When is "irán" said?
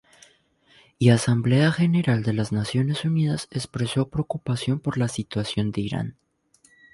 5.81-6.17